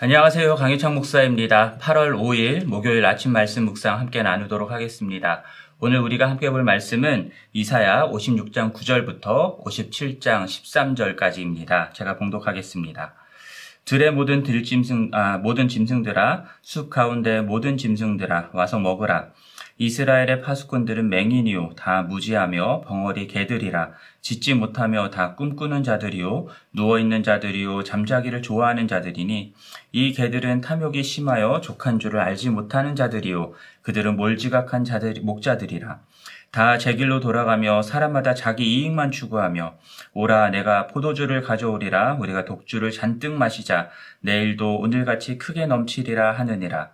안녕하세요. 0.00 0.54
강희창 0.54 0.94
목사입니다. 0.94 1.76
8월 1.80 2.16
5일 2.16 2.66
목요일 2.66 3.04
아침 3.04 3.32
말씀 3.32 3.64
묵상 3.64 3.98
함께 3.98 4.22
나누도록 4.22 4.70
하겠습니다. 4.70 5.42
오늘 5.80 5.98
우리가 5.98 6.30
함께 6.30 6.50
볼 6.50 6.62
말씀은 6.62 7.32
이사야 7.52 8.04
56장 8.06 8.72
9절부터 8.72 9.60
57장 9.64 10.44
13절까지입니다. 10.44 11.92
제가 11.94 12.16
봉독하겠습니다. 12.16 13.14
들의 13.84 14.12
모든 14.12 14.44
들짐승, 14.44 15.10
아, 15.14 15.38
모든 15.38 15.66
짐승들아, 15.66 16.44
숲 16.62 16.90
가운데 16.90 17.40
모든 17.40 17.76
짐승들아, 17.76 18.50
와서 18.52 18.78
먹으라. 18.78 19.30
이스라엘의 19.80 20.42
파수꾼들은 20.42 21.08
맹인이요 21.08 21.74
다 21.76 22.02
무지하며 22.02 22.80
벙어리 22.80 23.28
개들이라. 23.28 23.92
짓지 24.20 24.54
못하며 24.54 25.10
다 25.10 25.36
꿈꾸는 25.36 25.84
자들이요 25.84 26.48
누워 26.72 26.98
있는 26.98 27.22
자들이요 27.22 27.84
잠자기를 27.84 28.42
좋아하는 28.42 28.88
자들이니 28.88 29.54
이 29.92 30.12
개들은 30.12 30.62
탐욕이 30.62 31.04
심하여 31.04 31.60
족한 31.60 32.00
줄을 32.00 32.18
알지 32.18 32.50
못하는 32.50 32.96
자들이요 32.96 33.54
그들은 33.82 34.16
몰지각한 34.16 34.84
자들 34.84 35.20
목자들이라. 35.22 36.00
다 36.50 36.78
제 36.78 36.94
길로 36.94 37.20
돌아가며 37.20 37.82
사람마다 37.82 38.34
자기 38.34 38.64
이익만 38.64 39.12
추구하며 39.12 39.76
오라 40.14 40.50
내가 40.50 40.88
포도주를 40.88 41.42
가져오리라. 41.42 42.14
우리가 42.14 42.44
독주를 42.46 42.90
잔뜩 42.90 43.32
마시자. 43.32 43.90
내일도 44.20 44.76
오늘같이 44.78 45.38
크게 45.38 45.66
넘치리라 45.66 46.32
하느니라 46.32 46.90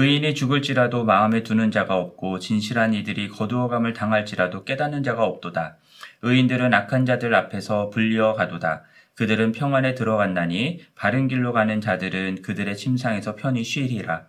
의인이 0.00 0.32
죽을지라도 0.36 1.02
마음에 1.02 1.42
두는 1.42 1.72
자가 1.72 1.96
없고 1.96 2.38
진실한 2.38 2.94
이들이 2.94 3.28
거두어감을 3.30 3.94
당할지라도 3.94 4.62
깨닫는 4.62 5.02
자가 5.02 5.24
없도다. 5.24 5.78
의인들은 6.22 6.72
악한 6.72 7.04
자들 7.04 7.34
앞에서 7.34 7.90
불리어 7.90 8.34
가도다. 8.34 8.84
그들은 9.16 9.50
평안에 9.50 9.96
들어갔나니 9.96 10.84
바른 10.94 11.26
길로 11.26 11.52
가는 11.52 11.80
자들은 11.80 12.42
그들의 12.42 12.76
침상에서 12.76 13.34
편히 13.34 13.64
쉬리라. 13.64 14.26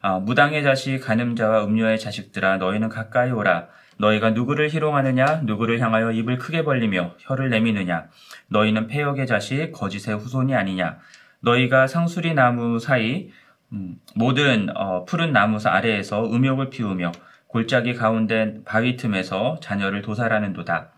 아, 0.00 0.20
무당의 0.20 0.62
자식 0.62 1.00
가늠자와 1.00 1.64
음녀의 1.64 1.98
자식들아 1.98 2.58
너희는 2.58 2.88
가까이 2.88 3.32
오라. 3.32 3.66
너희가 3.96 4.30
누구를 4.30 4.70
희롱하느냐 4.70 5.40
누구를 5.42 5.80
향하여 5.80 6.12
입을 6.12 6.38
크게 6.38 6.62
벌리며 6.62 7.16
혀를 7.18 7.50
내미느냐 7.50 8.06
너희는 8.46 8.86
폐역의 8.86 9.26
자식 9.26 9.72
거짓의 9.72 10.16
후손이 10.16 10.54
아니냐 10.54 11.00
너희가 11.40 11.88
상수리 11.88 12.34
나무 12.34 12.78
사이 12.78 13.30
음, 13.72 13.96
모든 14.14 14.74
어, 14.76 15.04
푸른 15.04 15.32
나무 15.32 15.58
아래에서 15.62 16.24
음욕을 16.32 16.70
피우며 16.70 17.12
골짜기 17.48 17.94
가운데 17.94 18.60
바위 18.64 18.96
틈에서 18.96 19.58
자녀를 19.60 20.02
도살하는도다. 20.02 20.92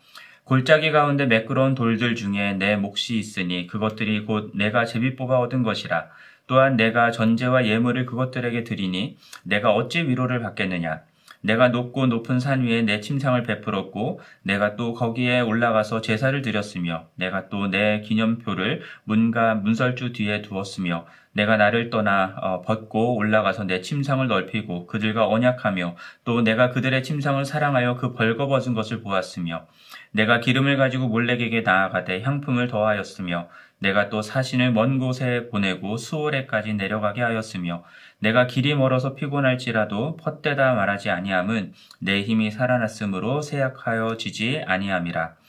골짜기 0.45 0.91
가운데 0.91 1.27
매끄러운 1.27 1.75
돌들 1.75 2.17
중에 2.17 2.55
내 2.55 2.77
몫이 2.77 3.19
있으니 3.19 3.67
그것들이 3.67 4.25
곧 4.25 4.51
내가 4.55 4.85
제비 4.85 5.15
뽑아 5.15 5.39
얻은 5.39 5.63
것이라. 5.63 6.09
또한 6.49 6.77
내가 6.77 7.13
전제와 7.13 7.67
예물을 7.67 8.07
그것들에게 8.07 8.65
드리니 8.65 9.17
내가 9.45 9.73
어찌 9.73 10.03
위로를 10.03 10.41
받겠느냐. 10.41 11.03
내가 11.43 11.69
높고 11.69 12.07
높은 12.07 12.41
산 12.41 12.65
위에 12.65 12.83
내 12.83 13.01
침상을 13.01 13.41
베풀었고 13.45 14.21
내가 14.43 14.77
또 14.77 14.93
거기에 14.93 15.41
올라가서 15.41 16.01
제사를 16.01 16.43
드렸으며 16.43 17.07
내가 17.15 17.49
또 17.49 17.69
내 17.69 18.01
기념표를 18.01 18.83
문과 19.05 19.55
문설주 19.55 20.13
뒤에 20.13 20.43
두었으며 20.43 21.07
내가 21.33 21.57
나를 21.57 21.91
떠나 21.91 22.35
어, 22.41 22.63
벗고 22.63 23.17
올라가서 23.17 23.65
내 23.65 23.81
침상을 23.81 24.27
넓히고 24.27 24.87
그들과 24.87 25.29
언약하며 25.29 25.97
또 26.25 26.43
내가 26.43 26.71
그들의 26.71 27.03
침상을 27.03 27.45
사랑하여 27.45 27.97
그 27.97 28.13
벌거벗은 28.13 28.75
것을 28.75 29.03
보았으며 29.03 29.67
내가 30.13 30.41
기름을 30.41 30.77
가지고 30.77 31.09
몰래에게 31.09 31.61
나아가되 31.61 32.23
향품을 32.23 32.69
더하였으며 32.69 33.49
내가 33.79 34.11
또 34.11 34.23
사신을 34.23 34.73
먼 34.73 34.99
곳에 34.99 35.49
보내고 35.49 35.97
수월에까지 35.97 36.75
내려가게 36.75 37.23
하였으며 37.23 37.85
내가 38.19 38.47
길이 38.47 38.75
멀어서 38.75 39.15
피곤할지라도 39.15 40.19
헛되다 40.25 40.75
말하지 40.75 41.11
아니함은 41.11 41.73
내 42.01 42.23
힘이 42.23 42.51
살아났으므로 42.51 43.41
세약하여 43.41 44.19
지지 44.19 44.63
아니함이라. 44.67 45.40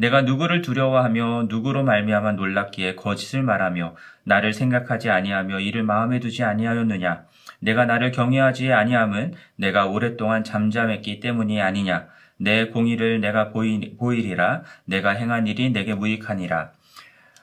내가 0.00 0.22
누구를 0.22 0.62
두려워하며 0.62 1.48
누구로 1.50 1.84
말미암아 1.84 2.32
놀랍기에 2.32 2.94
거짓을 2.94 3.42
말하며 3.42 3.96
나를 4.24 4.54
생각하지 4.54 5.10
아니하며 5.10 5.60
이를 5.60 5.82
마음에 5.82 6.20
두지 6.20 6.42
아니하였느냐? 6.42 7.24
내가 7.58 7.84
나를 7.84 8.10
경외하지 8.10 8.72
아니함은 8.72 9.34
내가 9.56 9.84
오랫동안 9.84 10.42
잠잠했기 10.42 11.20
때문이 11.20 11.60
아니냐? 11.60 12.06
내 12.38 12.68
공의를 12.68 13.20
내가 13.20 13.50
보이, 13.50 13.94
보이리라 13.98 14.62
내가 14.86 15.10
행한 15.10 15.46
일이 15.46 15.68
내게 15.68 15.92
무익하니라. 15.92 16.70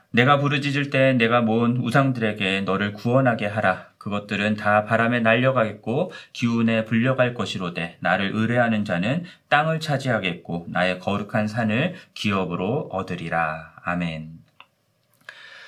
내가 0.10 0.40
부르짖을 0.40 0.90
때 0.90 1.14
내가 1.14 1.42
모은 1.42 1.78
우상들에게 1.78 2.62
너를 2.62 2.94
구원하게 2.94 3.46
하라. 3.46 3.90
그것들은 4.08 4.56
다 4.56 4.86
바람에 4.86 5.20
날려가겠고 5.20 6.12
기운에 6.32 6.86
불려갈 6.86 7.34
것이로되 7.34 7.98
나를 8.00 8.32
의뢰하는 8.34 8.86
자는 8.86 9.26
땅을 9.50 9.82
차지하겠고 9.82 10.68
나의 10.70 11.00
거룩한 11.00 11.48
산을 11.48 11.96
기업으로 12.14 12.90
얻으리라. 12.92 13.74
아멘. 13.84 14.30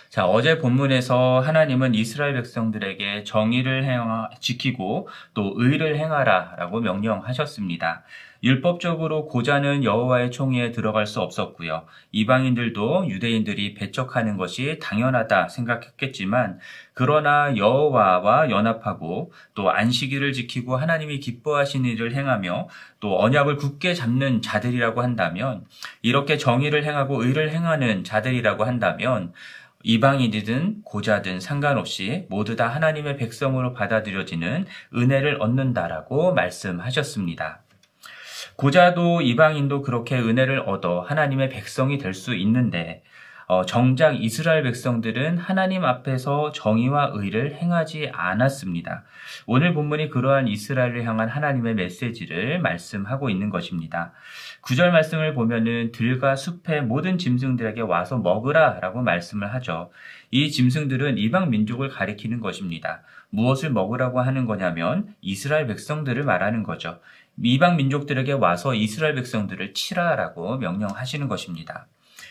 자, 0.09 0.25
어제 0.25 0.57
본문에서 0.57 1.39
하나님은 1.39 1.93
이스라엘 1.93 2.33
백성들에게 2.33 3.25
정의를 3.25 3.83
행하, 3.83 4.29
지키고 4.39 5.07
또 5.35 5.53
의를 5.55 5.97
행하라 5.97 6.55
라고 6.57 6.79
명령하셨습니다. 6.79 8.03
율법적으로 8.41 9.25
고자는 9.25 9.83
여호와의 9.83 10.31
총회에 10.31 10.71
들어갈 10.71 11.05
수 11.05 11.21
없었고요. 11.21 11.85
이방인들도 12.11 13.09
유대인들이 13.09 13.73
배척하는 13.73 14.37
것이 14.37 14.79
당연하다 14.81 15.49
생각했겠지만 15.49 16.59
그러나 16.93 17.55
여호와와 17.55 18.49
연합하고 18.49 19.31
또 19.53 19.71
안식일을 19.71 20.33
지키고 20.33 20.77
하나님이 20.77 21.19
기뻐하신 21.19 21.85
일을 21.85 22.13
행하며 22.13 22.69
또 22.99 23.21
언약을 23.21 23.57
굳게 23.57 23.93
잡는 23.93 24.41
자들이라고 24.41 25.01
한다면 25.01 25.65
이렇게 26.01 26.37
정의를 26.37 26.85
행하고 26.85 27.23
의를 27.23 27.51
행하는 27.51 28.03
자들이라고 28.03 28.63
한다면 28.63 29.33
이방인이든 29.83 30.81
고자든 30.83 31.39
상관없이 31.39 32.25
모두 32.29 32.57
다 32.57 32.67
하나님의 32.67 33.15
백성으로 33.15 33.73
받아들여지는 33.73 34.65
은혜를 34.93 35.41
얻는다라고 35.41 36.33
말씀하셨습니다. 36.33 37.61
고자도 38.59 39.21
이방인도 39.21 39.81
그렇게 39.83 40.17
은혜를 40.19 40.59
얻어 40.67 40.99
하나님의 40.99 41.47
백성이 41.47 41.97
될 41.97 42.13
수 42.13 42.35
있는데 42.35 43.03
어, 43.47 43.65
정작 43.65 44.21
이스라엘 44.21 44.63
백성들은 44.63 45.37
하나님 45.37 45.85
앞에서 45.85 46.51
정의와 46.51 47.11
의를 47.13 47.55
행하지 47.55 48.11
않았습니다. 48.13 49.05
오늘 49.47 49.73
본문이 49.73 50.09
그러한 50.09 50.49
이스라엘을 50.49 51.05
향한 51.05 51.29
하나님의 51.29 51.75
메시지를 51.75 52.59
말씀하고 52.59 53.29
있는 53.29 53.49
것입니다. 53.49 54.11
구절 54.59 54.91
말씀을 54.91 55.33
보면은 55.33 55.93
들과 55.93 56.35
숲의 56.35 56.83
모든 56.83 57.17
짐승들에게 57.17 57.79
와서 57.79 58.17
먹으라 58.17 58.79
라고 58.81 59.01
말씀을 59.01 59.53
하죠. 59.53 59.89
이 60.31 60.51
짐승들은 60.51 61.17
이방 61.17 61.49
민족을 61.49 61.87
가리키는 61.87 62.41
것입니다. 62.41 63.03
무엇을 63.31 63.71
먹으라고 63.71 64.21
하는 64.21 64.45
거냐면 64.45 65.15
이스라엘 65.21 65.65
백성들을 65.65 66.23
말하는 66.23 66.63
거죠. 66.63 66.99
이방 67.41 67.77
민족들에게 67.77 68.33
와서 68.33 68.73
이스라엘 68.73 69.15
백성들을 69.15 69.73
치라라고 69.73 70.57
명령하시는 70.57 71.27
것입니다. 71.27 71.87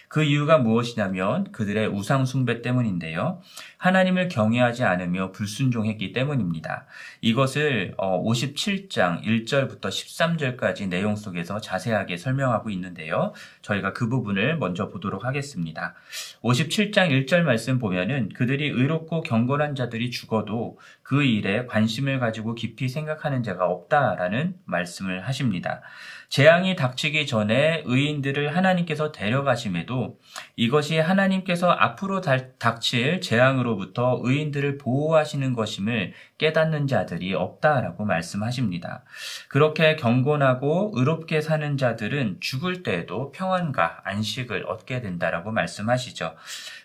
그 0.09 0.23
이유가 0.23 0.59
무엇이냐면 0.59 1.53
그들의 1.53 1.89
우상 1.89 2.25
숭배 2.25 2.63
때문인데요. 2.63 3.41
하나님을 3.79 4.29
경외하지 4.29 4.85
않으며 4.85 5.31
불순종했기 5.31 6.13
때문입니다. 6.13 6.87
이것을 7.21 7.95
57장 7.97 9.19
어, 9.19 9.21
1절부터 9.23 9.83
13절까지 9.83 10.89
내용 10.89 11.15
속에서 11.17 11.61
자세하게 11.61 12.17
설명하고 12.17 12.71
있는데요. 12.71 13.33
저희가 13.63 13.93
그 13.93 14.09
부분을 14.09 14.59
먼저 14.59 14.89
보도록 14.89 15.25
하겠습니다. 15.25 15.95
57장 16.43 17.11
1절 17.11 17.43
말씀 17.43 17.79
보면은 17.79 18.31
그들이 18.31 18.69
의롭고 18.69 19.23
경건한 19.23 19.77
자들이 19.77 20.11
죽어도 20.11 20.79
그 21.03 21.23
일에 21.23 21.65
관심을 21.67 22.19
가지고 22.19 22.55
깊이 22.55 22.89
생각하는 22.89 23.43
자가 23.43 23.67
없다라는 23.67 24.57
말씀을 24.65 25.27
하십니다. 25.27 25.83
재앙이 26.29 26.77
닥치기 26.77 27.27
전에 27.27 27.83
의인들을 27.87 28.55
하나님께서 28.55 29.13
데려가심에도 29.13 30.19
이것이 30.57 30.99
하나님께서 30.99 31.71
앞으로 31.71 32.21
닥칠 32.21 33.23
재앙으로 33.23 33.68
부터 33.77 34.21
의인들을 34.23 34.79
보호하시는 34.79 35.53
것임을 35.55 36.13
깨닫는 36.39 36.87
자들이 36.87 37.35
없다라고 37.35 38.05
말씀하십니다. 38.05 39.03
그렇게 39.49 39.97
경건하고 39.97 40.93
의롭게 40.95 41.41
사는 41.41 41.77
자들은 41.77 42.39
죽을 42.41 42.83
때에도 42.83 43.33
평안과 43.33 44.03
안식을 44.05 44.67
얻게 44.67 45.01
된다라고 45.01 45.51
말씀하시죠. 45.51 46.35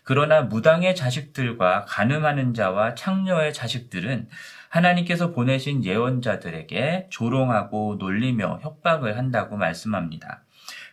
그러나 0.03 0.41
무당의 0.41 0.95
자식들과 0.95 1.85
가늠하는 1.87 2.53
자와 2.53 2.95
창녀의 2.95 3.53
자식들은 3.53 4.27
하나님께서 4.69 5.31
보내신 5.31 5.85
예언자들에게 5.85 7.07
조롱하고 7.09 7.97
놀리며 7.99 8.59
협박을 8.63 9.17
한다고 9.17 9.55
말씀합니다. 9.55 10.43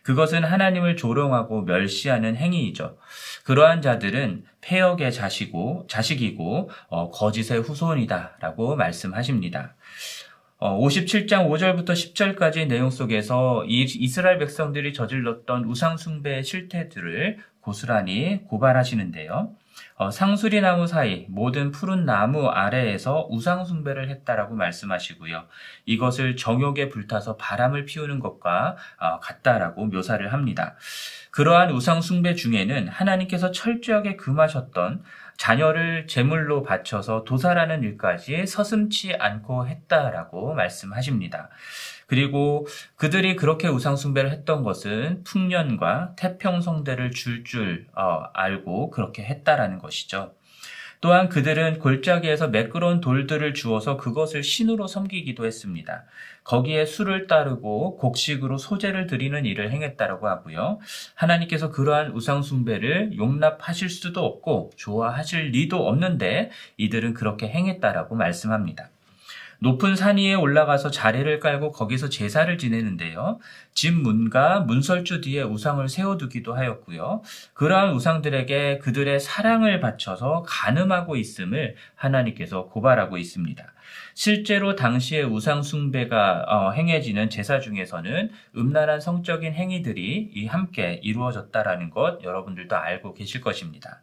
그것은 0.03 0.43
하나님을 0.43 0.95
조롱하고 0.95 1.63
멸시하는 1.63 2.35
행위이죠. 2.35 2.97
그러한 3.43 3.81
자들은 3.81 4.45
폐역의 4.61 5.11
자식이고, 5.11 5.85
자식이고 5.87 6.69
어, 6.89 7.11
거짓의 7.11 7.61
후손이다라고 7.61 8.75
말씀하십니다. 8.75 9.75
57장 10.59 11.45
어, 11.45 11.49
5절부터 11.49 11.89
10절까지 11.89 12.67
내용 12.67 12.91
속에서 12.91 13.65
이스라엘 13.67 14.37
백성들이 14.37 14.93
저질렀던 14.93 15.65
우상숭배의 15.65 16.43
실태들을 16.43 17.39
고스란히 17.61 18.43
고발하시는데요. 18.47 19.55
어, 20.01 20.09
상수리 20.09 20.61
나무 20.61 20.87
사이 20.87 21.27
모든 21.29 21.69
푸른 21.69 22.05
나무 22.05 22.47
아래에서 22.47 23.27
우상 23.29 23.65
숭배를 23.65 24.09
했다라고 24.09 24.55
말씀하시고요. 24.55 25.43
이것을 25.85 26.37
정욕에 26.37 26.89
불타서 26.89 27.37
바람을 27.37 27.85
피우는 27.85 28.19
것과 28.19 28.77
어, 28.97 29.19
같다라고 29.19 29.85
묘사를 29.85 30.33
합니다. 30.33 30.75
그러한 31.29 31.69
우상 31.69 32.01
숭배 32.01 32.33
중에는 32.33 32.87
하나님께서 32.87 33.51
철저하게 33.51 34.15
금하셨던 34.15 35.03
자녀를 35.37 36.07
제물로 36.07 36.63
바쳐서 36.63 37.23
도살하는 37.23 37.83
일까지 37.83 38.47
서슴치 38.47 39.13
않고 39.13 39.67
했다라고 39.67 40.55
말씀하십니다. 40.55 41.49
그리고 42.11 42.67
그들이 42.97 43.37
그렇게 43.37 43.69
우상숭배를 43.69 44.31
했던 44.31 44.63
것은 44.63 45.23
풍년과 45.23 46.15
태평성대를 46.17 47.11
줄줄 47.11 47.45
줄, 47.45 47.87
어, 47.95 48.23
알고 48.33 48.89
그렇게 48.89 49.23
했다라는 49.23 49.79
것이죠. 49.79 50.33
또한 50.99 51.29
그들은 51.29 51.79
골짜기에서 51.79 52.49
매끄러운 52.49 52.99
돌들을 52.99 53.53
주어서 53.53 53.95
그것을 53.95 54.43
신으로 54.43 54.87
섬기기도 54.87 55.45
했습니다. 55.45 56.03
거기에 56.43 56.85
술을 56.85 57.27
따르고 57.27 57.95
곡식으로 57.95 58.57
소재를 58.57 59.07
드리는 59.07 59.45
일을 59.45 59.71
행했다라고 59.71 60.27
하고요. 60.27 60.79
하나님께서 61.15 61.69
그러한 61.69 62.11
우상숭배를 62.11 63.15
용납하실 63.15 63.89
수도 63.89 64.25
없고 64.25 64.71
좋아하실 64.75 65.51
리도 65.51 65.87
없는데 65.87 66.51
이들은 66.75 67.13
그렇게 67.13 67.47
행했다라고 67.47 68.15
말씀합니다. 68.15 68.89
높은 69.63 69.95
산 69.95 70.17
위에 70.17 70.33
올라가서 70.33 70.89
자리를 70.89 71.39
깔고 71.39 71.71
거기서 71.71 72.09
제사를 72.09 72.57
지내는데요. 72.57 73.39
집 73.75 73.93
문과 73.93 74.61
문설주 74.61 75.21
뒤에 75.21 75.43
우상을 75.43 75.87
세워두기도 75.87 76.55
하였고요. 76.55 77.21
그러한 77.53 77.93
우상들에게 77.93 78.79
그들의 78.79 79.19
사랑을 79.19 79.79
바쳐서 79.79 80.45
간음하고 80.47 81.15
있음을 81.15 81.75
하나님께서 81.93 82.69
고발하고 82.69 83.19
있습니다. 83.19 83.63
실제로 84.15 84.75
당시에 84.75 85.21
우상 85.21 85.61
숭배가 85.61 86.45
어, 86.47 86.71
행해지는 86.71 87.29
제사 87.29 87.59
중에서는 87.59 88.31
음란한 88.57 88.99
성적인 88.99 89.53
행위들이 89.53 90.47
함께 90.47 90.99
이루어졌다라는 91.03 91.91
것 91.91 92.23
여러분들도 92.23 92.75
알고 92.75 93.13
계실 93.13 93.41
것입니다. 93.41 94.01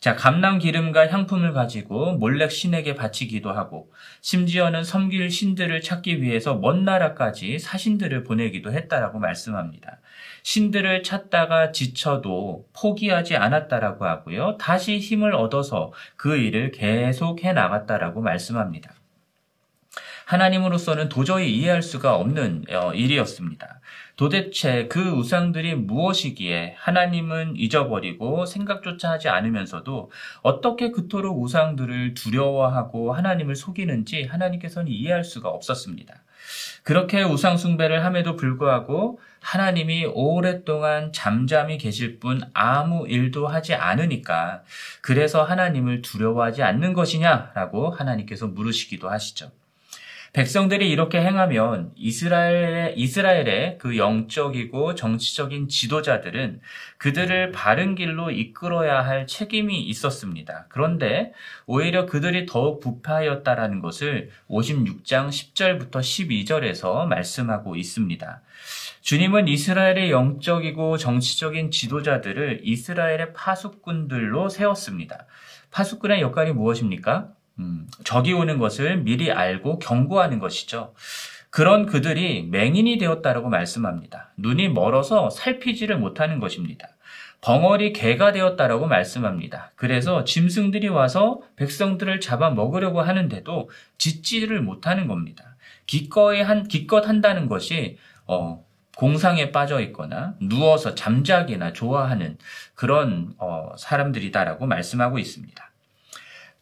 자, 0.00 0.14
감람 0.14 0.58
기름과 0.58 1.08
향품을 1.08 1.52
가지고 1.52 2.12
몰래 2.16 2.48
신에게 2.48 2.94
바치기도 2.94 3.52
하고 3.52 3.90
심지어는 4.20 4.84
섬길 4.84 5.30
신들을 5.30 5.80
찾기 5.80 6.22
위해서 6.22 6.54
먼 6.54 6.84
나라까지 6.84 7.58
사신들을 7.58 8.24
보내기도 8.24 8.72
했다라고 8.72 9.18
말씀합니다. 9.18 10.00
신들을 10.42 11.02
찾다가 11.02 11.72
지쳐도 11.72 12.68
포기하지 12.72 13.36
않았다라고 13.36 14.04
하고요. 14.04 14.58
다시 14.58 14.98
힘을 14.98 15.34
얻어서 15.34 15.92
그 16.16 16.36
일을 16.36 16.72
계속해 16.72 17.52
나갔다라고 17.52 18.20
말씀합니다. 18.20 18.95
하나님으로서는 20.26 21.08
도저히 21.08 21.56
이해할 21.56 21.82
수가 21.82 22.16
없는 22.16 22.64
어, 22.70 22.92
일이었습니다. 22.92 23.80
도대체 24.16 24.88
그 24.88 25.10
우상들이 25.10 25.76
무엇이기에 25.76 26.74
하나님은 26.78 27.54
잊어버리고 27.56 28.44
생각조차 28.44 29.12
하지 29.12 29.28
않으면서도 29.28 30.10
어떻게 30.42 30.90
그토록 30.90 31.40
우상들을 31.40 32.14
두려워하고 32.14 33.12
하나님을 33.12 33.54
속이는지 33.54 34.24
하나님께서는 34.24 34.90
이해할 34.90 35.22
수가 35.22 35.48
없었습니다. 35.48 36.14
그렇게 36.82 37.22
우상숭배를 37.22 38.04
함에도 38.04 38.36
불구하고 38.36 39.20
하나님이 39.40 40.06
오랫동안 40.06 41.12
잠잠히 41.12 41.78
계실 41.78 42.18
뿐 42.18 42.40
아무 42.52 43.06
일도 43.06 43.46
하지 43.46 43.74
않으니까 43.74 44.62
그래서 45.02 45.44
하나님을 45.44 46.02
두려워하지 46.02 46.62
않는 46.64 46.94
것이냐라고 46.94 47.90
하나님께서 47.90 48.48
물으시기도 48.48 49.08
하시죠. 49.08 49.52
백성들이 50.36 50.90
이렇게 50.90 51.22
행하면 51.22 51.92
이스라엘의, 51.96 52.92
이스라엘의 52.98 53.78
그 53.78 53.96
영적이고 53.96 54.94
정치적인 54.94 55.68
지도자들은 55.68 56.60
그들을 56.98 57.52
바른 57.52 57.94
길로 57.94 58.30
이끌어야 58.30 59.00
할 59.00 59.26
책임이 59.26 59.80
있었습니다. 59.84 60.66
그런데 60.68 61.32
오히려 61.64 62.04
그들이 62.04 62.44
더욱 62.44 62.80
부패하였다라는 62.80 63.80
것을 63.80 64.28
56장 64.50 65.28
10절부터 65.30 66.00
12절에서 66.00 67.06
말씀하고 67.06 67.74
있습니다. 67.74 68.42
주님은 69.00 69.48
이스라엘의 69.48 70.10
영적이고 70.10 70.98
정치적인 70.98 71.70
지도자들을 71.70 72.60
이스라엘의 72.62 73.32
파수꾼들로 73.32 74.50
세웠습니다. 74.50 75.24
파수꾼의 75.70 76.20
역할이 76.20 76.52
무엇입니까? 76.52 77.35
음, 77.58 77.86
적이 78.04 78.34
오는 78.34 78.58
것을 78.58 78.98
미리 78.98 79.30
알고 79.30 79.78
경고하는 79.78 80.38
것이죠. 80.38 80.94
그런 81.50 81.86
그들이 81.86 82.42
맹인이 82.50 82.98
되었다라고 82.98 83.48
말씀합니다. 83.48 84.32
눈이 84.36 84.68
멀어서 84.68 85.30
살피지를 85.30 85.96
못하는 85.98 86.38
것입니다. 86.38 86.88
벙어리 87.40 87.92
개가 87.92 88.32
되었다라고 88.32 88.86
말씀합니다. 88.86 89.72
그래서 89.76 90.24
짐승들이 90.24 90.88
와서 90.88 91.40
백성들을 91.56 92.20
잡아 92.20 92.50
먹으려고 92.50 93.00
하는데도 93.00 93.70
짓지를 93.98 94.60
못하는 94.60 95.06
겁니다. 95.06 95.56
기꺼이 95.86 96.42
한 96.42 96.66
기껏 96.66 97.08
한다는 97.08 97.48
것이 97.48 97.98
어, 98.26 98.64
공상에 98.96 99.52
빠져 99.52 99.80
있거나 99.80 100.34
누워서 100.40 100.94
잠자기나 100.94 101.72
좋아하는 101.72 102.38
그런 102.74 103.34
어, 103.38 103.70
사람들이다라고 103.78 104.66
말씀하고 104.66 105.18
있습니다. 105.18 105.70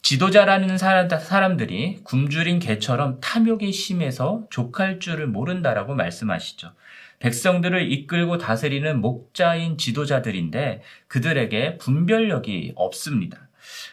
지도자라는 0.05 0.77
사람들이 0.77 2.01
굶주린 2.05 2.59
개처럼 2.59 3.21
탐욕이 3.23 3.73
심해서 3.73 4.45
족할 4.51 5.01
줄을 5.01 5.27
모른다라고 5.27 5.95
말씀하시죠. 5.95 6.73
백성들을 7.21 7.91
이끌고 7.91 8.37
다스리는 8.37 9.01
목자인 9.01 9.79
지도자들인데 9.79 10.83
그들에게 11.09 11.79
분별력이 11.79 12.75
없습니다. 12.77 13.49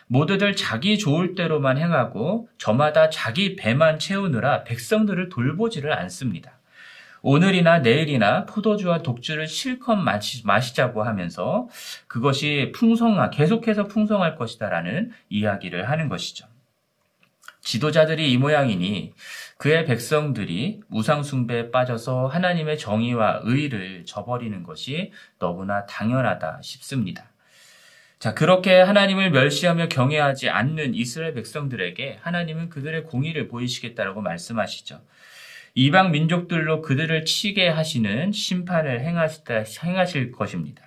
모두들 0.07 0.57
자기 0.57 0.99
좋을 0.99 1.33
대로만 1.33 1.77
행하고 1.77 2.49
저마다 2.57 3.09
자기 3.09 3.55
배만 3.55 3.97
채우느라 3.97 4.65
백성들을 4.65 5.29
돌보지를 5.29 5.93
않습니다. 5.93 6.59
오늘이나 7.21 7.79
내일이나 7.79 8.45
포도주와 8.45 8.99
독주를 8.99 9.47
실컷 9.47 9.95
마시, 9.95 10.45
마시자고 10.45 11.03
하면서 11.03 11.67
그것이 12.07 12.71
풍성하, 12.73 13.29
계속해서 13.29 13.87
풍성할 13.87 14.35
것이다라는 14.35 15.11
이야기를 15.29 15.89
하는 15.89 16.09
것이죠. 16.09 16.47
지도자들이 17.61 18.31
이 18.31 18.37
모양이니 18.37 19.13
그의 19.57 19.85
백성들이 19.85 20.81
우상숭배에 20.89 21.69
빠져서 21.69 22.25
하나님의 22.25 22.79
정의와 22.79 23.41
의를 23.43 24.03
저버리는 24.05 24.63
것이 24.63 25.11
너무나 25.37 25.85
당연하다 25.85 26.61
싶습니다. 26.63 27.29
자, 28.17 28.33
그렇게 28.33 28.79
하나님을 28.79 29.31
멸시하며 29.31 29.89
경외하지 29.89 30.49
않는 30.49 30.95
이스라엘 30.95 31.33
백성들에게 31.33 32.19
하나님은 32.21 32.69
그들의 32.69 33.05
공의를 33.05 33.47
보이시겠다라고 33.47 34.21
말씀하시죠. 34.21 35.01
이방 35.73 36.11
민족들로 36.11 36.81
그들을 36.81 37.25
치게 37.25 37.69
하시는 37.69 38.31
심판을 38.31 39.01
행하실 39.01 40.31
것입니다. 40.31 40.83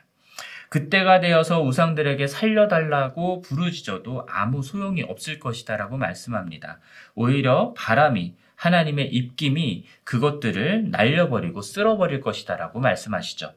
그때가 0.68 1.20
되어서 1.20 1.62
우상들에게 1.62 2.26
살려달라고 2.26 3.40
부르짖어도 3.42 4.26
아무 4.28 4.62
소용이 4.62 5.02
없을 5.02 5.38
것이다라고 5.38 5.96
말씀합니다. 5.96 6.80
오히려 7.14 7.74
바람이 7.76 8.34
하나님의 8.56 9.08
입김이 9.08 9.84
그것들을 10.04 10.90
날려버리고 10.90 11.60
쓸어버릴 11.60 12.20
것이다라고 12.20 12.80
말씀하시죠. 12.80 13.52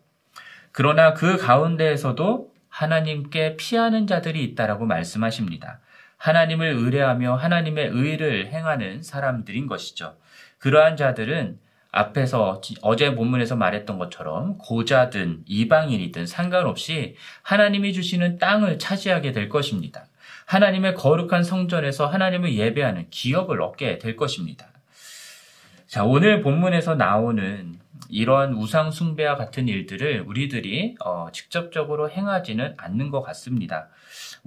그러나 0.72 1.14
그 1.14 1.38
가운데에서도 1.38 2.54
하나님께 2.70 3.56
피하는 3.58 4.06
자들이 4.06 4.44
있다라고 4.44 4.86
말씀하십니다. 4.86 5.80
하나님을 6.18 6.68
의뢰하며 6.68 7.36
하나님의 7.36 7.90
의를 7.94 8.48
행하는 8.48 9.02
사람들인 9.02 9.68
것이죠. 9.68 10.16
그러한 10.58 10.98
자들은 10.98 11.60
앞에서 11.92 12.62
어제 12.82 13.16
본문에서 13.16 13.56
말했던 13.56 13.98
것처럼 13.98 14.58
고자든 14.58 15.44
이방인이든 15.46 16.28
상관없이 16.28 17.16
하나님이 17.44 17.94
주시는 17.94 18.38
땅을 18.40 18.78
차지하게 18.78 19.32
될 19.32 19.50
것입니다. 19.50 20.06
하나님의 20.46 20.96
거룩한 20.96 21.44
성전에서 21.44 22.08
하나님을 22.08 22.54
예배하는 22.54 23.08
기업을 23.10 23.62
얻게 23.62 23.98
될 23.98 24.16
것입니다. 24.16 24.68
자, 25.88 26.04
오늘 26.04 26.42
본문에서 26.42 26.96
나오는 26.96 27.80
이러한 28.10 28.54
우상 28.54 28.92
숭배와 28.92 29.36
같은 29.36 29.68
일들을 29.68 30.24
우리들이 30.28 30.96
어, 31.04 31.28
직접적으로 31.32 32.10
행하지는 32.10 32.76
않는 32.78 33.10
것 33.10 33.22
같습니다. 33.22 33.90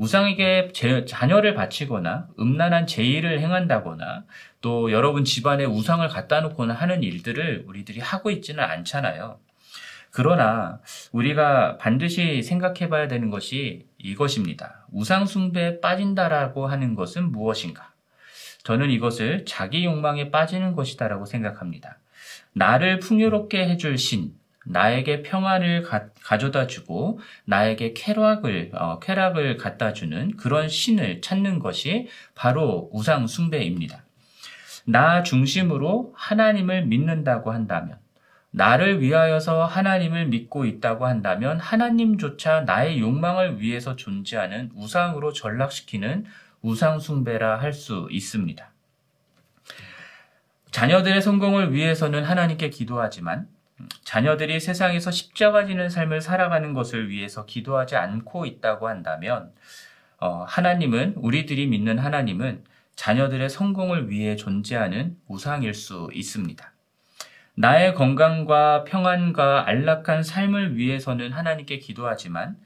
우상에게 0.01 0.71
제, 0.73 1.05
자녀를 1.05 1.53
바치거나 1.53 2.29
음란한 2.39 2.87
제의를 2.87 3.41
행한다거나 3.41 4.25
또 4.63 4.93
여러분 4.93 5.25
집안에 5.25 5.67
우상을 5.67 6.09
갖다 6.09 6.41
놓거나 6.41 6.73
하는 6.73 7.03
일들을 7.03 7.65
우리들이 7.67 8.01
하고 8.01 8.31
있지는 8.31 8.65
않잖아요. 8.65 9.39
그러나 10.11 10.81
우리가 11.13 11.77
반드시 11.77 12.43
생각해 12.43 12.89
봐야 12.89 13.09
되는 13.09 13.29
것이 13.29 13.89
이것입니다. 13.99 14.87
우상숭배에 14.91 15.81
빠진다라고 15.81 16.67
하는 16.67 16.95
것은 16.95 17.31
무엇인가? 17.31 17.93
저는 18.65 18.91
이것을 18.91 19.45
자기 19.45 19.85
욕망에 19.85 20.31
빠지는 20.31 20.73
것이다라고 20.73 21.27
생각합니다. 21.27 21.99
나를 22.55 23.01
풍요롭게 23.01 23.69
해줄 23.69 23.99
신, 23.99 24.33
나에게 24.71 25.23
평안을 25.23 25.83
가, 25.83 26.39
져다 26.39 26.67
주고 26.67 27.19
나에게 27.45 27.93
쾌락을 27.95 28.71
어, 28.75 28.99
쾌락을 29.01 29.57
갖다 29.57 29.93
주는 29.93 30.37
그런 30.37 30.69
신을 30.69 31.21
찾는 31.21 31.59
것이 31.59 32.09
바로 32.35 32.89
우상 32.93 33.27
숭배입니다. 33.27 34.05
나 34.87 35.23
중심으로 35.23 36.13
하나님을 36.17 36.87
믿는다고 36.87 37.53
한다면 37.53 37.99
나를 38.53 39.01
위하여서 39.01 39.65
하나님을 39.65 40.27
믿고 40.27 40.65
있다고 40.65 41.07
한다면 41.07 41.61
하나님조차 41.61 42.63
나의 42.63 43.01
욕망을 43.01 43.61
위해서 43.61 43.95
존재하는 43.97 44.71
우상으로 44.75 45.33
전락시키는 45.33 46.27
우상숭배라 46.63 47.61
할 47.61 47.73
수 47.73 48.09
있습니다. 48.11 48.71
자녀들의 50.71 51.21
성공을 51.23 51.73
위해서는 51.73 52.25
하나님께 52.25 52.71
기도하지만 52.71 53.49
자녀들이 54.05 54.61
세상에서 54.61 55.11
십자가 55.11 55.65
지는 55.65 55.89
삶을 55.89 56.21
살아가는 56.21 56.73
것을 56.75 57.09
위해서 57.09 57.45
기도하지 57.45 57.97
않고 57.97 58.47
있다고 58.47 58.89
한다면 58.89 59.53
어, 60.19 60.45
하나님은 60.47 61.15
우리들이 61.17 61.67
믿는 61.67 61.99
하나님은 61.99 62.65
자녀들의 62.95 63.49
성공을 63.49 64.11
위해 64.11 64.37
존재하는 64.37 65.17
우상일 65.27 65.73
수 65.75 66.11
있습니다. 66.13 66.73
나의 67.55 67.95
건강과 67.95 68.85
평안과 68.85 69.69
안락한 69.69 70.23
삶을 70.23 70.77
위해서는 70.77 71.33
하나님께 71.33 71.79
기도하지만 71.79 72.57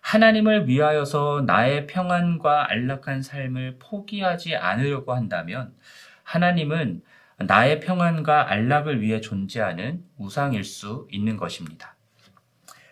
하나님을 0.00 0.68
위하여서 0.68 1.44
나의 1.46 1.86
평안과 1.86 2.70
안락한 2.70 3.22
삶을 3.22 3.76
포기하지 3.78 4.56
않으려고 4.56 5.14
한다면 5.14 5.74
하나님은 6.22 7.02
나의 7.38 7.80
평안과 7.80 8.50
안락을 8.50 9.00
위해 9.00 9.20
존재하는 9.20 10.04
우상일 10.16 10.64
수 10.64 11.06
있는 11.10 11.36
것입니다. 11.36 11.94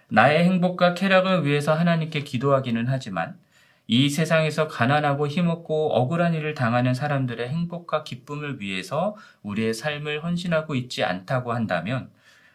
나의 0.09 0.45
행복과 0.45 0.95
쾌락을 0.95 1.45
위해서 1.45 1.75
하나님께 1.75 2.21
기도하기는 2.21 2.87
하지만 2.87 3.37
이 3.89 4.09
세상에서 4.09 4.69
가난하고 4.69 5.27
힘없고 5.29 5.95
억울한 5.95 6.35
일을 6.35 6.55
당하는 6.55 6.95
사람들의 6.95 7.49
행복과 7.49 8.05
기쁨을 8.05 8.61
위해서 8.61 9.17
우리의 9.43 9.75
삶을 9.75 10.25
헌신하고 10.25 10.75
있지 10.75 11.05
않다고 11.05 11.53
한다면 11.53 12.11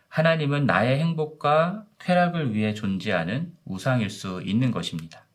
하나님은 0.07 0.65
나의 0.65 0.99
행복과 0.99 1.85
쾌락을 1.99 2.53
위해 2.53 2.73
존재하는 2.73 3.53
우상일 3.65 4.09
수 4.09 4.41
있는 4.43 4.71
것입니다. 4.71 5.25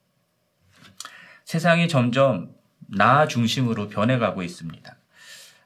세상이 1.45 1.89
점점 1.89 2.55
나 2.89 3.27
중심으로 3.27 3.89
변해가고 3.89 4.43
있습니다. 4.43 4.97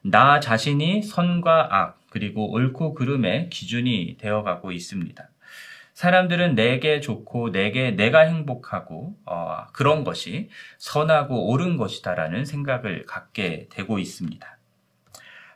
나 0.03 0.41
자신이 0.41 1.03
선과 1.03 1.69
악, 1.71 2.01
그리고 2.11 2.51
옳고 2.51 2.95
그름의 2.95 3.51
기준이 3.51 4.17
되어가고 4.19 4.73
있습니다. 4.73 5.29
사람들은 5.95 6.55
내게 6.55 7.01
좋고 7.01 7.53
내게 7.53 7.91
내가 7.91 8.21
행복하고 8.21 9.17
어, 9.27 9.67
그런 9.73 10.03
것이 10.03 10.49
선하고 10.79 11.51
옳은 11.51 11.77
것이다라는 11.77 12.47
생각을 12.47 13.05
갖게 13.07 13.69
되고 13.71 13.99
있습니다. 13.99 14.59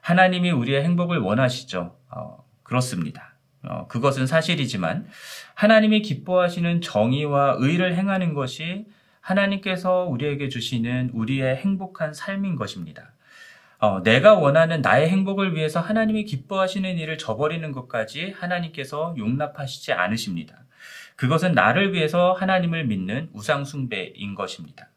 하나님이 0.02 0.50
우리의 0.50 0.84
행복을 0.84 1.18
원하시죠. 1.18 1.96
어, 2.10 2.44
그렇습니다. 2.62 3.34
어, 3.62 3.86
그것은 3.88 4.26
사실이지만 4.26 5.06
하나님이 5.54 6.02
기뻐하시는 6.02 6.82
정의와 6.82 7.56
의를 7.58 7.96
행하는 7.96 8.34
것이 8.34 8.84
하나님께서 9.20 10.04
우리에게 10.04 10.50
주시는 10.50 11.12
우리의 11.14 11.56
행복한 11.56 12.12
삶인 12.12 12.56
것입니다. 12.56 13.13
어, 13.84 14.02
내가 14.02 14.32
원하는 14.32 14.80
나의 14.80 15.10
행복을 15.10 15.54
위해서 15.54 15.78
하나님이 15.78 16.24
기뻐하시는 16.24 16.96
일을 16.96 17.18
저버리는 17.18 17.70
것까지 17.70 18.34
하나님께서 18.38 19.14
용납하시지 19.18 19.92
않으십니다. 19.92 20.56
그것은 21.16 21.52
나를 21.52 21.92
위해서 21.92 22.32
하나님을 22.32 22.86
믿는 22.86 23.28
우상숭배인 23.34 24.34
것입니다. 24.34 24.88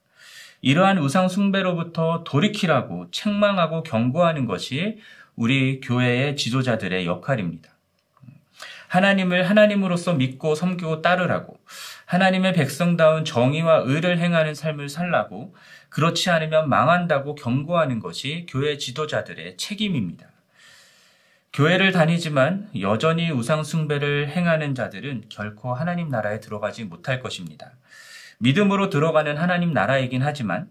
이러한 0.61 0.99
우상숭배로부터 0.99 2.23
돌이키라고 2.23 3.11
책망하고 3.11 3.83
경고하는 3.83 4.45
것이 4.45 4.99
우리 5.35 5.81
교회의 5.81 6.37
지도자들의 6.37 7.05
역할입니다. 7.05 7.69
하나님을 8.87 9.49
하나님으로서 9.49 10.13
믿고 10.13 10.55
섬기고 10.55 11.01
따르라고 11.01 11.59
하나님의 12.07 12.53
백성다운 12.53 13.25
정의와 13.25 13.79
의를 13.85 14.17
행하는 14.19 14.55
삶을 14.55 14.87
살라고 14.87 15.53
그렇지 15.89 16.29
않으면 16.29 16.69
망한다고 16.69 17.35
경고하는 17.35 17.99
것이 17.99 18.45
교회 18.49 18.77
지도자들의 18.77 19.57
책임입니다. 19.57 20.27
교회를 21.51 21.91
다니지만 21.91 22.69
여전히 22.79 23.29
우상숭배를 23.29 24.29
행하는 24.29 24.73
자들은 24.73 25.25
결코 25.27 25.73
하나님 25.73 26.07
나라에 26.07 26.39
들어가지 26.39 26.85
못할 26.85 27.19
것입니다. 27.19 27.73
믿음으로 28.37 28.89
들어가는 28.89 29.35
하나님 29.35 29.73
나라이긴 29.73 30.21
하지만 30.21 30.69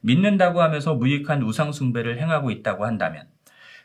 믿는다고 0.00 0.62
하면서 0.62 0.94
무익한 0.94 1.42
우상숭배를 1.42 2.18
행하고 2.18 2.50
있다고 2.50 2.86
한다면 2.86 3.26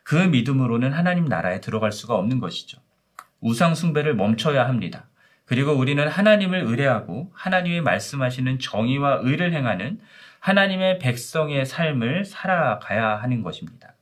그 0.03 0.15
믿음으로는 0.15 0.93
하나님 0.93 1.25
나라에 1.25 1.59
들어갈 1.59 1.91
수가 1.91 2.15
없는 2.15 2.39
것이죠. 2.39 2.79
우상숭배를 3.41 4.15
멈춰야 4.15 4.65
합니다. 4.69 5.09
그리고 5.45 5.71
우리는 5.71 6.07
하나님을 6.07 6.59
의뢰하고 6.63 7.31
하나님이 7.33 7.81
말씀하시는 7.81 8.59
정의와 8.59 9.19
의를 9.23 9.53
행하는 9.53 9.99
하나님의 10.39 10.99
백성의 10.99 11.65
삶을 11.65 12.25
살아가야 12.25 13.15
하는 13.15 13.43
것입니다. 13.43 13.93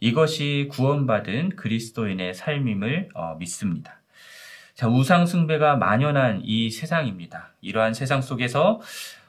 이것이 0.00 0.68
구원받은 0.70 1.56
그리스도인의 1.56 2.34
삶임을 2.34 3.10
어, 3.14 3.36
믿습니다. 3.38 4.00
자, 4.74 4.88
우상숭배가 4.88 5.76
만연한 5.76 6.40
이 6.42 6.70
세상입니다. 6.70 7.52
이러한 7.60 7.92
세상 7.92 8.22
속에서 8.22 8.80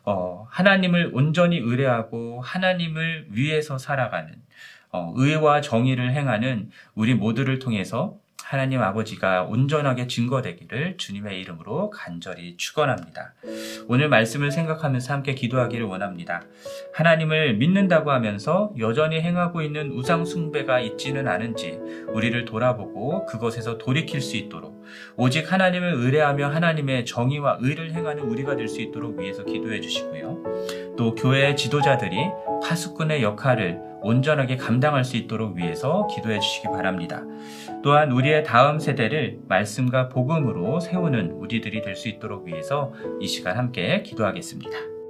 어, 0.04 0.48
하나님을 0.50 1.12
온전히 1.14 1.58
의뢰하고 1.58 2.42
하나님을 2.42 3.28
위해서 3.32 3.78
살아가는 3.78 4.34
어, 4.94 5.12
의와 5.16 5.60
정의를 5.60 6.14
행하는 6.14 6.70
우리 6.96 7.16
모두를 7.16 7.60
통해서 7.60 8.18
하나님 8.52 8.82
아버지가 8.82 9.44
온전하게 9.44 10.08
증거되기를 10.08 10.98
주님의 10.98 11.40
이름으로 11.40 11.90
간절히 11.90 12.58
축원합니다. 12.58 13.34
오늘 13.88 14.10
말씀을 14.10 14.52
생각하면서 14.52 15.14
함께 15.14 15.36
기도하기를 15.36 15.86
원합니다. 15.86 16.44
하나님을 16.94 17.54
믿는다고 17.54 18.12
하면서 18.12 18.74
여전히 18.78 19.22
행하고 19.22 19.62
있는 19.62 19.94
우상 19.94 20.26
숭배가 20.26 20.82
있지는 20.82 21.30
않은지 21.30 21.80
우리를 22.10 22.44
돌아보고 22.44 23.26
그것에서 23.26 23.78
돌이킬 23.78 24.20
수 24.20 24.36
있도록 24.36 24.84
오직 25.16 25.50
하나님을 25.50 25.94
의뢰하며 25.94 26.50
하나님의 26.50 27.06
정의와 27.06 27.60
의를 27.62 27.94
행하는 27.94 28.22
우리가 28.24 28.58
될 28.58 28.68
수 28.68 28.82
있도록 28.82 29.18
위해서 29.18 29.46
기도해 29.46 29.80
주시고요. 29.80 30.96
또 30.98 31.16
교회의 31.16 31.56
지도자들이 31.56 32.18
파수꾼의 32.64 33.24
역할을 33.24 33.91
온전하게 34.02 34.58
감당할 34.58 35.04
수 35.06 35.18
있도록 35.18 35.56
위해서 35.56 36.08
기도해 36.08 36.40
주시기 36.40 36.68
바랍니다. 36.68 37.24
또한 37.84 38.12
우리의 38.12 38.44
다음 38.44 38.80
세대를 38.80 39.40
말씀과 39.48 40.10
복음으로 40.10 40.80
세우는 40.80 41.32
우리들이 41.32 41.82
될 41.82 41.96
수 41.96 42.08
있도록 42.10 42.48
위해서 42.48 42.94
이 43.20 43.28
시간 43.28 43.58
함께 43.58 44.02
기도하겠습니다. 44.02 45.01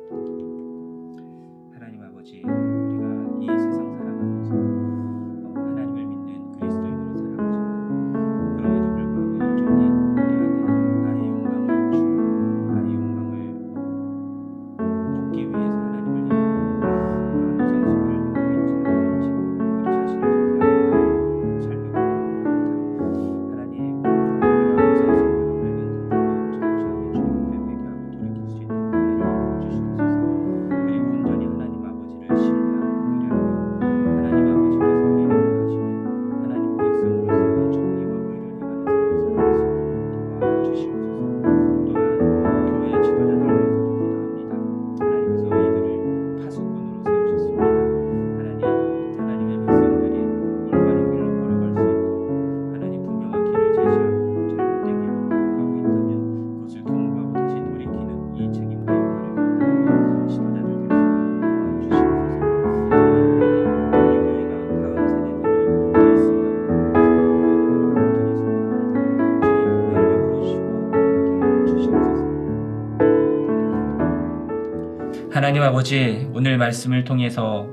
하나님 75.34 75.64
아버지, 75.64 76.28
오늘 76.34 76.58
말씀을 76.58 77.06
통해서 77.06 77.70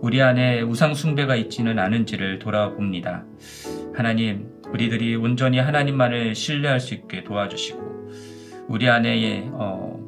우리 0.00 0.22
안에 0.22 0.60
우상숭배가 0.60 1.34
있지는 1.34 1.80
않은지를 1.80 2.38
돌아봅니다. 2.38 3.24
하나님, 3.92 4.46
우리들이 4.68 5.16
온전히 5.16 5.58
하나님만을 5.58 6.36
신뢰할 6.36 6.78
수 6.78 6.94
있게 6.94 7.24
도와주시고, 7.24 8.12
우리 8.68 8.88
안에 8.88 9.48
어, 9.54 9.98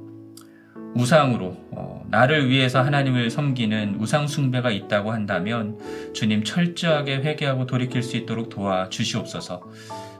우상으로 0.94 1.56
어, 1.72 2.04
나를 2.10 2.48
위해서 2.48 2.80
하나님을 2.80 3.30
섬기는 3.30 3.96
우상숭배가 3.98 4.70
있다고 4.70 5.10
한다면 5.10 5.78
주님 6.12 6.44
철저하게 6.44 7.16
회개하고 7.16 7.66
돌이킬 7.66 8.04
수 8.04 8.16
있도록 8.16 8.50
도와 8.50 8.88
주시옵소서. 8.88 9.68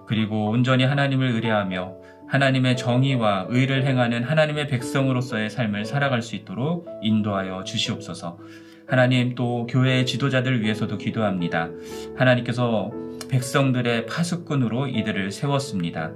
그리고 0.09 0.51
온전히 0.51 0.83
하나님을 0.83 1.29
의뢰하며 1.29 2.08
하나님의 2.29 2.77
정의와 2.77 3.47
의를 3.49 3.87
행하는 3.87 4.23
하나님의 4.23 4.69
백성으로서의 4.69 5.51
삶을 5.51 5.85
살아갈 5.85 6.23
수 6.23 6.37
있도록 6.37 6.87
인도하여 7.03 7.65
주시옵소서. 7.65 8.39
하나님 8.87 9.35
또 9.35 9.67
교회의 9.67 10.07
지도자들 10.07 10.63
위해서도 10.63 10.97
기도합니다. 10.99 11.71
하나님께서 12.17 12.91
백성들의 13.29 14.07
파수꾼으로 14.07 14.89
이들을 14.89 15.31
세웠습니다. 15.31 16.13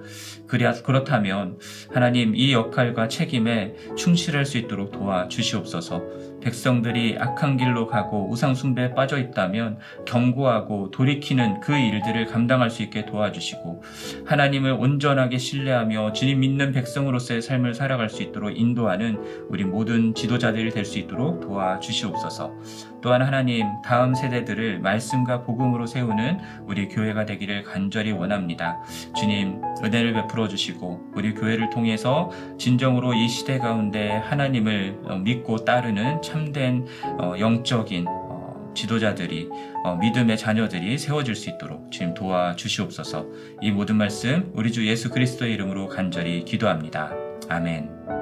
그렇다면 0.46 1.58
하나님 1.92 2.34
이 2.34 2.52
역할과 2.52 3.08
책임에 3.08 3.74
충실할 3.96 4.46
수 4.46 4.56
있도록 4.56 4.92
도와 4.92 5.28
주시옵소서. 5.28 6.02
백성들이 6.42 7.16
악한 7.18 7.56
길로 7.56 7.86
가고 7.86 8.28
우상숭배에 8.30 8.94
빠져 8.94 9.18
있다면 9.18 9.78
경고하고 10.06 10.90
돌이키는 10.90 11.60
그 11.60 11.76
일들을 11.76 12.26
감당할 12.26 12.70
수 12.70 12.82
있게 12.82 13.06
도와주시고 13.06 13.82
하나님을 14.26 14.72
온전하게 14.72 15.38
신뢰하며 15.38 16.12
주님 16.12 16.40
믿는 16.40 16.72
백성으로서의 16.72 17.42
삶을 17.42 17.74
살아갈 17.74 18.10
수 18.10 18.22
있도록 18.22 18.56
인도하는 18.58 19.18
우리 19.48 19.64
모든 19.64 20.14
지도자들이 20.14 20.70
될 20.70 20.82
수 20.84 20.98
있도록 20.98 21.40
도와주시옵소서. 21.40 22.91
또한 23.02 23.22
하나님 23.22 23.66
다음 23.82 24.14
세대들을 24.14 24.78
말씀과 24.80 25.42
복음으로 25.42 25.86
세우는 25.86 26.38
우리 26.66 26.88
교회가 26.88 27.26
되기를 27.26 27.64
간절히 27.64 28.12
원합니다. 28.12 28.80
주님 29.16 29.60
은혜를 29.84 30.14
베풀어 30.14 30.48
주시고 30.48 31.12
우리 31.14 31.34
교회를 31.34 31.70
통해서 31.70 32.30
진정으로 32.58 33.14
이 33.14 33.28
시대 33.28 33.58
가운데 33.58 34.10
하나님을 34.10 34.98
믿고 35.24 35.64
따르는 35.64 36.22
참된 36.22 36.86
어, 37.18 37.34
영적인 37.38 38.06
어, 38.08 38.72
지도자들이 38.74 39.48
어, 39.84 39.96
믿음의 39.96 40.38
자녀들이 40.38 40.96
세워질 40.96 41.34
수 41.34 41.50
있도록 41.50 41.90
주님 41.90 42.14
도와주시옵소서. 42.14 43.26
이 43.60 43.70
모든 43.70 43.96
말씀 43.96 44.50
우리 44.54 44.70
주 44.72 44.86
예수 44.86 45.10
그리스도의 45.10 45.52
이름으로 45.54 45.88
간절히 45.88 46.44
기도합니다. 46.44 47.10
아멘. 47.48 48.21